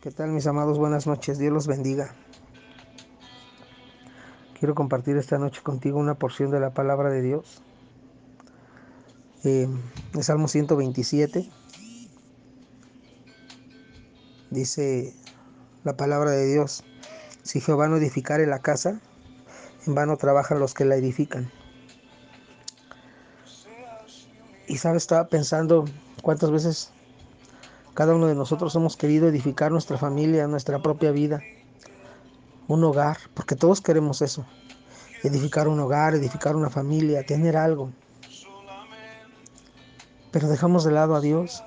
[0.00, 0.78] ¿Qué tal mis amados?
[0.78, 2.14] Buenas noches, Dios los bendiga.
[4.56, 7.62] Quiero compartir esta noche contigo una porción de la palabra de Dios.
[9.42, 9.66] Eh,
[10.14, 11.50] el Salmo 127
[14.50, 15.16] dice
[15.82, 16.84] la palabra de Dios,
[17.42, 19.00] si Jehová no edificare la casa,
[19.84, 21.50] en vano trabajan los que la edifican.
[24.68, 25.86] Y sabes, estaba pensando
[26.22, 26.92] cuántas veces
[27.98, 31.42] cada uno de nosotros hemos querido edificar nuestra familia, nuestra propia vida,
[32.68, 34.46] un hogar, porque todos queremos eso.
[35.24, 37.90] Edificar un hogar, edificar una familia, tener algo.
[40.30, 41.64] Pero dejamos de lado a Dios.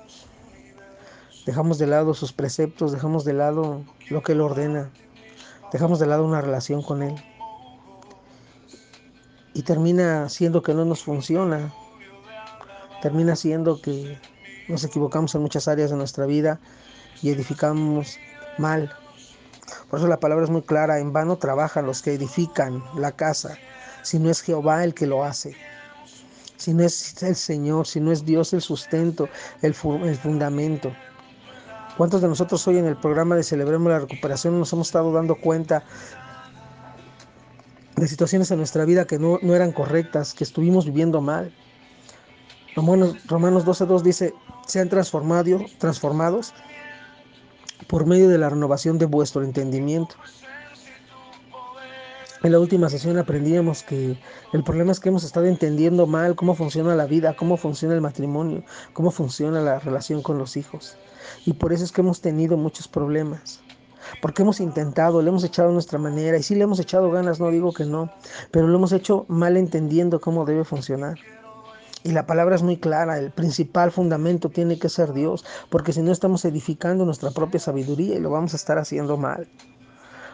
[1.44, 4.90] Dejamos de lado sus preceptos, dejamos de lado lo que Él ordena.
[5.70, 7.14] Dejamos de lado una relación con Él.
[9.52, 11.74] Y termina siendo que no nos funciona.
[13.02, 14.16] Termina siendo que
[14.68, 16.60] nos equivocamos en muchas áreas de nuestra vida
[17.22, 18.18] y edificamos
[18.58, 18.92] mal.
[19.88, 23.56] Por eso la palabra es muy clara, en vano trabajan los que edifican la casa,
[24.02, 25.56] si no es Jehová el que lo hace,
[26.56, 29.28] si no es el Señor, si no es Dios el sustento,
[29.62, 30.92] el, fundamento.
[31.96, 35.36] ¿Cuántos de nosotros hoy en el programa de Celebremos la Recuperación nos hemos estado dando
[35.36, 35.84] cuenta
[37.96, 41.54] de situaciones en nuestra vida que no, no eran correctas, que estuvimos viviendo mal?
[42.74, 44.34] Romanos, Romanos 12.2 dice,
[44.66, 46.54] sean transformados, transformados
[47.86, 50.14] por medio de la renovación de vuestro entendimiento.
[52.42, 54.18] En la última sesión aprendíamos que
[54.52, 58.00] el problema es que hemos estado entendiendo mal cómo funciona la vida, cómo funciona el
[58.00, 60.96] matrimonio, cómo funciona la relación con los hijos.
[61.46, 63.60] Y por eso es que hemos tenido muchos problemas.
[64.20, 67.50] Porque hemos intentado, le hemos echado nuestra manera y sí le hemos echado ganas, no
[67.50, 68.10] digo que no,
[68.50, 71.18] pero lo hemos hecho mal entendiendo cómo debe funcionar.
[72.04, 76.02] Y la palabra es muy clara, el principal fundamento tiene que ser Dios, porque si
[76.02, 79.48] no estamos edificando nuestra propia sabiduría y lo vamos a estar haciendo mal.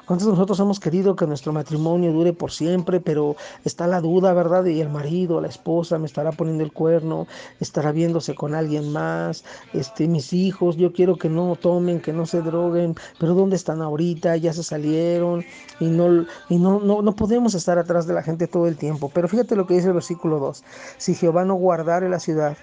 [0.09, 4.33] ¿Cuántos de nosotros hemos querido que nuestro matrimonio dure por siempre, pero está la duda,
[4.33, 4.65] ¿verdad?
[4.65, 7.27] Y el marido, la esposa me estará poniendo el cuerno,
[7.61, 9.45] estará viéndose con alguien más,
[9.75, 13.83] este, mis hijos, yo quiero que no tomen, que no se droguen, pero ¿dónde están
[13.83, 14.35] ahorita?
[14.39, 15.45] Ya se salieron
[15.79, 19.11] y no, y no, no, no podemos estar atrás de la gente todo el tiempo.
[19.13, 20.65] Pero fíjate lo que dice el versículo 2,
[20.97, 22.57] si Jehová no guardare la ciudad,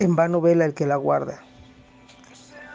[0.00, 1.40] en vano vela el que la guarda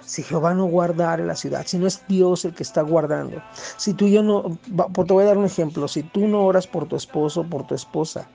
[0.07, 3.43] si Jehová no guardare la ciudad, si no es Dios el que está guardando,
[3.75, 6.65] si tú y yo no, te voy a dar un ejemplo, si tú no oras
[6.65, 8.27] por tu esposo, por tu esposa,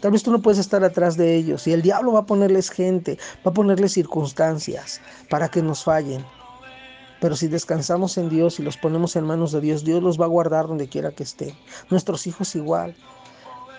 [0.00, 2.70] tal vez tú no puedes estar atrás de ellos y el diablo va a ponerles
[2.70, 6.24] gente, va a ponerles circunstancias para que nos fallen.
[7.20, 10.24] Pero si descansamos en Dios y los ponemos en manos de Dios, Dios los va
[10.24, 11.54] a guardar donde quiera que estén.
[11.90, 12.96] Nuestros hijos igual.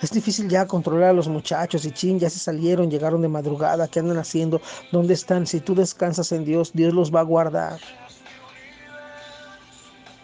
[0.04, 3.88] Es difícil ya controlar a los muchachos y chin, ya se salieron, llegaron de madrugada,
[3.88, 4.60] ¿qué andan haciendo?
[4.92, 5.48] ¿Dónde están?
[5.48, 7.80] Si tú descansas en Dios, Dios los va a guardar.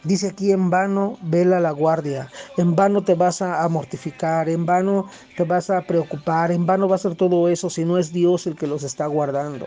[0.03, 5.09] Dice aquí en vano vela la guardia, en vano te vas a mortificar, en vano
[5.37, 8.47] te vas a preocupar, en vano va a ser todo eso si no es Dios
[8.47, 9.65] el que los está guardando.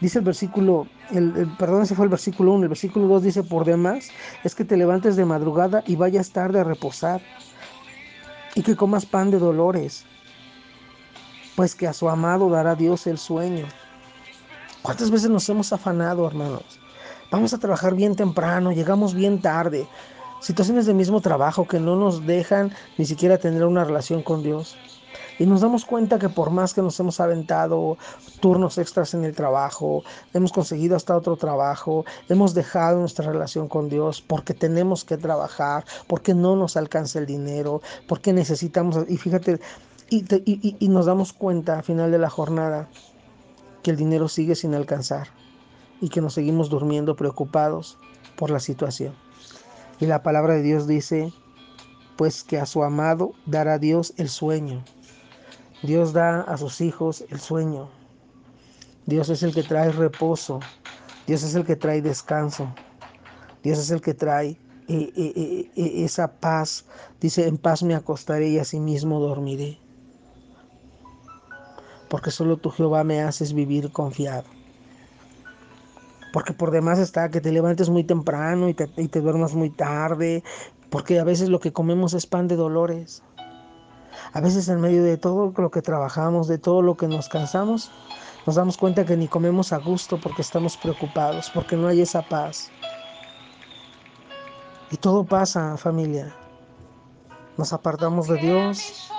[0.00, 3.66] Dice el versículo, el, perdón, ese fue el versículo 1, el versículo 2 dice, por
[3.66, 4.08] demás,
[4.42, 7.20] es que te levantes de madrugada y vayas tarde a reposar
[8.56, 10.04] y que comas pan de dolores,
[11.54, 13.66] pues que a su amado dará Dios el sueño.
[14.82, 16.80] ¿Cuántas veces nos hemos afanado, hermanos?
[17.30, 19.86] Vamos a trabajar bien temprano, llegamos bien tarde.
[20.40, 24.76] Situaciones de mismo trabajo que no nos dejan ni siquiera tener una relación con Dios.
[25.38, 27.98] Y nos damos cuenta que por más que nos hemos aventado
[28.40, 30.02] turnos extras en el trabajo,
[30.32, 35.84] hemos conseguido hasta otro trabajo, hemos dejado nuestra relación con Dios porque tenemos que trabajar,
[36.06, 39.60] porque no nos alcanza el dinero, porque necesitamos, y fíjate,
[40.08, 42.88] y, y, y nos damos cuenta al final de la jornada
[43.82, 45.28] que el dinero sigue sin alcanzar
[46.00, 47.98] y que nos seguimos durmiendo preocupados
[48.36, 49.25] por la situación.
[49.98, 51.32] Y la palabra de Dios dice,
[52.16, 54.84] pues que a su amado dará Dios el sueño.
[55.82, 57.88] Dios da a sus hijos el sueño.
[59.06, 60.60] Dios es el que trae reposo.
[61.26, 62.74] Dios es el que trae descanso.
[63.62, 64.58] Dios es el que trae
[64.88, 66.84] eh, eh, eh, esa paz.
[67.20, 69.78] Dice, en paz me acostaré y asimismo dormiré.
[72.08, 74.44] Porque solo tú Jehová me haces vivir confiado.
[76.36, 79.70] Porque por demás está que te levantes muy temprano y te, y te duermas muy
[79.70, 80.44] tarde.
[80.90, 83.22] Porque a veces lo que comemos es pan de dolores.
[84.34, 87.90] A veces en medio de todo lo que trabajamos, de todo lo que nos cansamos,
[88.44, 92.20] nos damos cuenta que ni comemos a gusto porque estamos preocupados, porque no hay esa
[92.20, 92.70] paz.
[94.90, 96.36] Y todo pasa, familia.
[97.56, 99.10] Nos apartamos de Dios,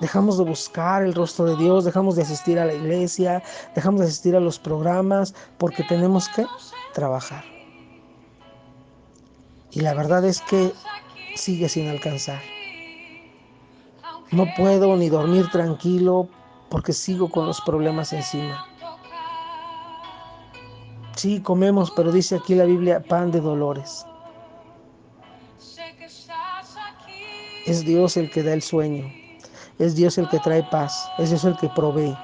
[0.00, 3.42] Dejamos de buscar el rostro de Dios, dejamos de asistir a la iglesia,
[3.74, 6.46] dejamos de asistir a los programas porque tenemos que
[6.94, 7.44] trabajar.
[9.72, 10.72] Y la verdad es que
[11.34, 12.40] sigue sin alcanzar.
[14.30, 16.28] No puedo ni dormir tranquilo
[16.68, 18.64] porque sigo con los problemas encima.
[21.16, 24.06] Sí, comemos, pero dice aquí la Biblia pan de dolores.
[27.66, 29.27] Es Dios el que da el sueño.
[29.78, 31.08] Es Dios el que trae paz.
[31.18, 32.16] Es Dios el que provee.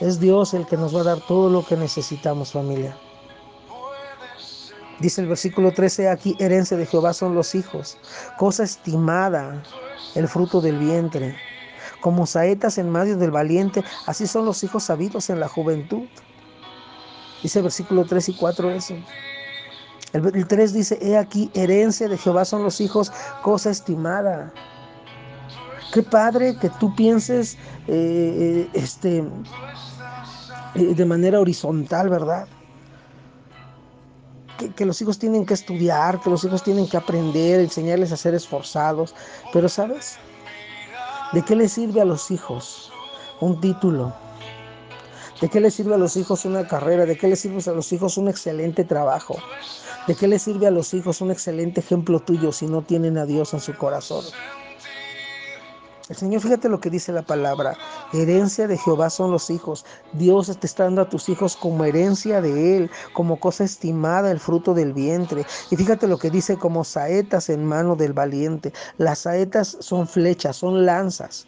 [0.00, 2.96] Es Dios el que nos va a dar todo lo que necesitamos, familia.
[5.00, 7.96] Dice el versículo 13, aquí herencia de Jehová son los hijos,
[8.36, 9.62] cosa estimada,
[10.16, 11.36] el fruto del vientre.
[12.00, 16.02] Como saetas en medio del valiente, así son los hijos sabidos en la juventud.
[17.42, 18.94] Dice el versículo 3 y 4 eso.
[20.12, 23.12] El, 3 dice, he aquí, herencia de Jehová son los hijos,
[23.42, 24.52] cosa estimada.
[25.92, 27.54] Qué padre que tú pienses
[27.86, 29.24] eh, eh, este,
[30.74, 32.46] eh, de manera horizontal, ¿verdad?
[34.66, 38.34] que, los hijos tienen que estudiar, que los hijos tienen que aprender, enseñarles a ser
[38.34, 39.14] esforzados.
[39.52, 40.18] Pero ¿sabes?
[41.32, 42.92] ¿De qué les sirve a los hijos
[43.40, 44.12] un título?
[45.40, 47.06] ¿De qué les sirve a los hijos una carrera?
[47.06, 49.36] ¿De qué les sirve a los hijos un excelente trabajo?
[50.08, 53.26] ¿De qué les sirve a los hijos un excelente ejemplo tuyo si no tienen a
[53.26, 54.24] Dios en su corazón?
[56.08, 57.76] El Señor, fíjate lo que dice la palabra.
[58.14, 59.84] Herencia de Jehová son los hijos.
[60.14, 64.40] Dios te está dando a tus hijos como herencia de Él, como cosa estimada el
[64.40, 65.44] fruto del vientre.
[65.70, 68.72] Y fíjate lo que dice como saetas en mano del valiente.
[68.96, 71.46] Las saetas son flechas, son lanzas.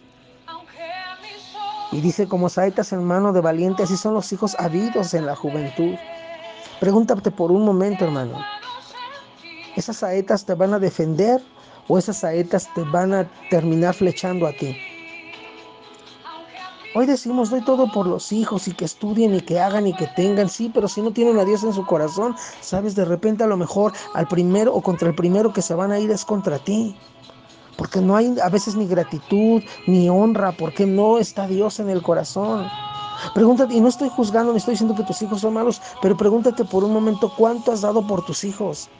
[1.93, 5.35] Y dice como saetas en mano de valiente, así son los hijos habidos en la
[5.35, 5.95] juventud.
[6.81, 8.39] Pregúntate por un momento, hermano.
[9.75, 11.41] ¿Esas saetas te van a defender
[11.91, 14.77] o esas saetas te van a terminar flechando a ti.
[16.95, 20.07] Hoy decimos, doy todo por los hijos y que estudien y que hagan y que
[20.15, 23.49] tengan, sí, pero si no tienen a Dios en su corazón, sabes, de repente a
[23.49, 26.59] lo mejor al primero o contra el primero que se van a ir es contra
[26.61, 26.97] ti.
[27.77, 32.03] Porque no hay a veces ni gratitud, ni honra, porque no está Dios en el
[32.03, 32.69] corazón.
[33.35, 36.65] Pregúntate, y no estoy juzgando, ni estoy diciendo que tus hijos son malos, pero pregúntate
[36.65, 38.91] por un momento cuánto has dado por tus hijos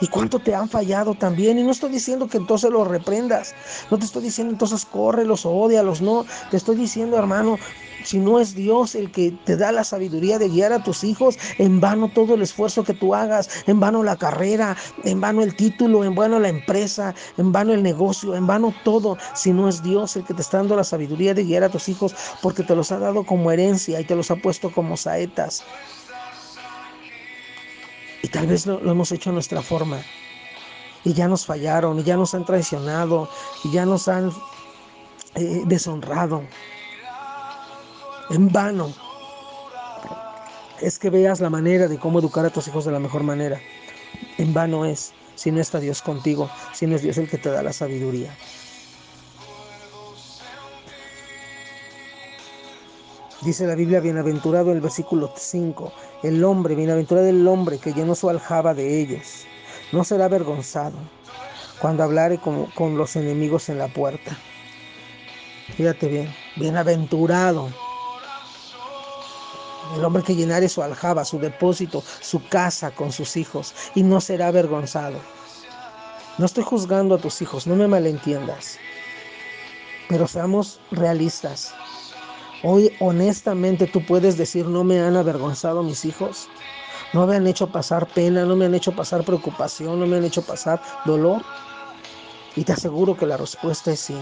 [0.00, 1.58] y cuánto te han fallado también.
[1.58, 3.54] Y no estoy diciendo que entonces los reprendas,
[3.90, 7.58] no te estoy diciendo entonces córrelos o odialos, no, te estoy diciendo hermano,
[8.04, 11.38] si no es Dios el que te da la sabiduría de guiar a tus hijos,
[11.58, 15.56] en vano todo el esfuerzo que tú hagas, en vano la carrera, en vano el
[15.56, 19.82] título, en vano la empresa, en vano el negocio, en vano todo, si no es
[19.82, 22.76] Dios el que te está dando la sabiduría de guiar a tus hijos, porque te
[22.76, 25.64] los ha dado como herencia y te los ha puesto como saetas.
[28.24, 30.00] Y tal vez lo, hemos hecho a nuestra forma.
[31.04, 33.28] Y ya nos fallaron, y ya nos han traicionado,
[33.64, 34.32] y ya nos han
[35.34, 36.42] eh, deshonrado.
[38.30, 38.90] En vano.
[40.80, 43.60] Es que veas la manera de cómo educar a tus hijos de la mejor manera.
[44.38, 47.50] En vano es si no está Dios contigo, si no es Dios el que te
[47.50, 48.34] da la sabiduría.
[53.44, 55.92] Dice la Biblia, bienaventurado el versículo 5,
[56.22, 59.44] el hombre, bienaventurado el hombre que llenó su aljaba de ellos,
[59.92, 60.96] no será avergonzado
[61.78, 64.34] cuando hablare con, con los enemigos en la puerta.
[65.76, 67.68] Fíjate bien, bienaventurado
[69.94, 74.22] el hombre que llenare su aljaba, su depósito, su casa con sus hijos y no
[74.22, 75.18] será avergonzado.
[76.38, 78.78] No estoy juzgando a tus hijos, no me malentiendas,
[80.08, 81.74] pero seamos realistas.
[82.66, 86.48] Hoy honestamente tú puedes decir, no me han avergonzado mis hijos,
[87.12, 90.24] no me han hecho pasar pena, no me han hecho pasar preocupación, no me han
[90.24, 91.42] hecho pasar dolor.
[92.56, 94.16] Y te aseguro que la respuesta es sí.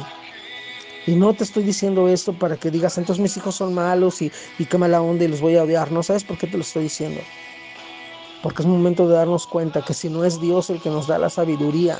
[1.07, 4.33] Y no te estoy diciendo esto para que digas, entonces mis hijos son malos y,
[4.59, 5.93] y qué mala onda y los voy a odiar.
[5.93, 7.21] No sabes por qué te lo estoy diciendo.
[8.43, 11.17] Porque es momento de darnos cuenta que si no es Dios el que nos da
[11.17, 11.97] la sabiduría,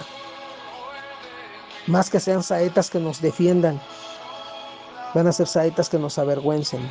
[1.87, 3.81] más que sean saetas que nos defiendan,
[5.15, 6.89] van a ser saetas que nos avergüencen.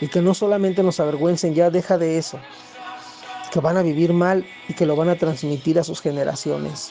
[0.00, 2.38] Y que no solamente nos avergüencen, ya deja de eso.
[3.52, 6.90] Que van a vivir mal y que lo van a transmitir a sus generaciones.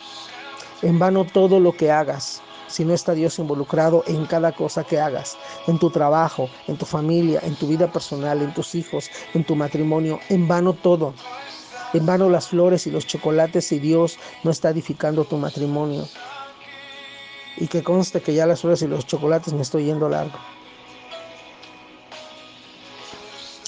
[0.81, 4.99] En vano todo lo que hagas, si no está Dios involucrado en cada cosa que
[4.99, 5.37] hagas,
[5.67, 9.55] en tu trabajo, en tu familia, en tu vida personal, en tus hijos, en tu
[9.55, 11.13] matrimonio, en vano todo.
[11.93, 16.07] En vano las flores y los chocolates si Dios no está edificando tu matrimonio.
[17.57, 20.37] Y que conste que ya las flores y los chocolates me estoy yendo largo.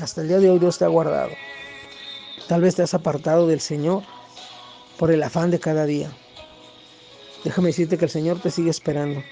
[0.02, 1.32] Hasta el día de hoy Dios te ha guardado.
[2.48, 4.04] Tal vez te has apartado del Señor
[4.98, 6.12] por el afán de cada día.
[7.44, 9.24] Déjame decirte que el Señor te sigue esperando.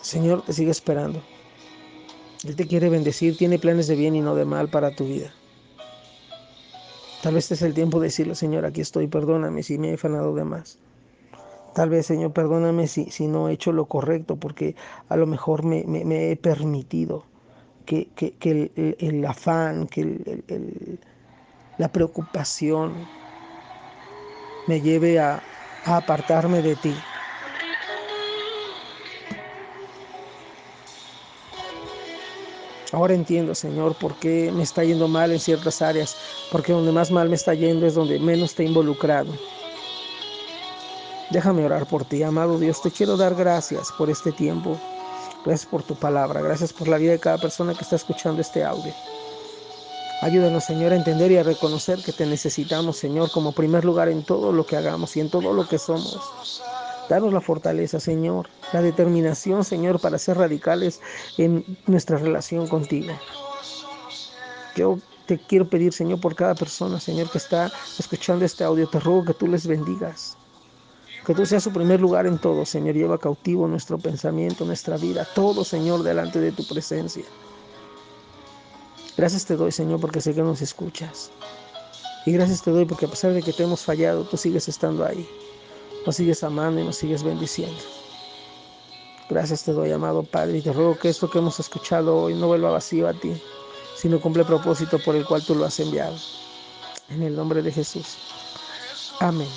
[0.00, 1.22] Señor te sigue esperando.
[2.44, 5.32] Él te quiere bendecir, tiene planes de bien y no de mal para tu vida.
[7.22, 9.96] Tal vez este es el tiempo de decirle, Señor, aquí estoy, perdóname si me he
[9.96, 10.78] fanado de más.
[11.74, 14.76] Tal vez, Señor, perdóname si, si no he hecho lo correcto, porque
[15.08, 17.24] a lo mejor me, me, he permitido
[17.86, 21.00] que, que, que el, el, afán, que el,
[21.78, 22.92] la preocupación
[24.68, 25.42] me lleve a,
[25.86, 26.94] a apartarme de ti.
[32.92, 36.14] Ahora entiendo, Señor, por qué me está yendo mal en ciertas áreas,
[36.50, 39.32] porque donde más mal me está yendo es donde menos te he involucrado.
[41.32, 42.82] Déjame orar por ti, amado Dios.
[42.82, 44.78] Te quiero dar gracias por este tiempo.
[45.46, 46.42] Gracias por tu palabra.
[46.42, 48.92] Gracias por la vida de cada persona que está escuchando este audio.
[50.20, 54.22] Ayúdanos, Señor, a entender y a reconocer que te necesitamos, Señor, como primer lugar en
[54.22, 56.62] todo lo que hagamos y en todo lo que somos.
[57.08, 61.00] Danos la fortaleza, Señor, la determinación, Señor, para ser radicales
[61.38, 63.14] en nuestra relación contigo.
[64.76, 68.86] Yo te quiero pedir, Señor, por cada persona, Señor, que está escuchando este audio.
[68.86, 70.36] Te ruego que tú les bendigas.
[71.26, 72.94] Que tú seas su primer lugar en todo, Señor.
[72.94, 77.24] Lleva cautivo nuestro pensamiento, nuestra vida, todo, Señor, delante de tu presencia.
[79.16, 81.30] Gracias te doy, Señor, porque sé que nos escuchas.
[82.26, 85.04] Y gracias te doy porque a pesar de que te hemos fallado, tú sigues estando
[85.04, 85.28] ahí.
[86.06, 87.82] Nos sigues amando y nos sigues bendiciendo.
[89.28, 92.48] Gracias te doy, amado Padre, y te ruego que esto que hemos escuchado hoy no
[92.48, 93.40] vuelva vacío a ti,
[93.96, 96.16] sino cumple el propósito por el cual tú lo has enviado.
[97.08, 98.16] En el nombre de Jesús.
[99.20, 99.48] Amén.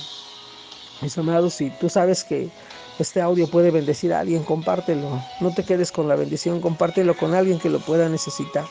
[1.05, 2.49] Mis amados, si tú sabes que
[2.97, 5.21] este audio puede bendecir a alguien, compártelo.
[5.39, 8.65] No te quedes con la bendición, compártelo con alguien que lo pueda necesitar.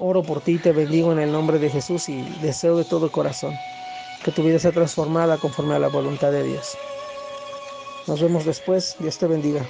[0.00, 3.54] Oro por ti, te bendigo en el nombre de Jesús y deseo de todo corazón
[4.24, 6.76] que tu vida sea transformada conforme a la voluntad de Dios.
[8.08, 8.96] Nos vemos después.
[8.98, 9.64] Dios te bendiga.